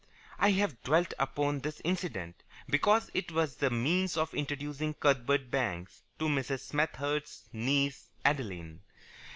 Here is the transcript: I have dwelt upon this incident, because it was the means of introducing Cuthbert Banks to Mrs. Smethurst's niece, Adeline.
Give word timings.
I 0.39 0.49
have 0.53 0.81
dwelt 0.81 1.13
upon 1.19 1.59
this 1.59 1.79
incident, 1.83 2.41
because 2.67 3.11
it 3.13 3.31
was 3.31 3.57
the 3.57 3.69
means 3.69 4.17
of 4.17 4.33
introducing 4.33 4.95
Cuthbert 4.95 5.51
Banks 5.51 6.01
to 6.17 6.25
Mrs. 6.25 6.61
Smethurst's 6.71 7.47
niece, 7.53 8.09
Adeline. 8.25 8.81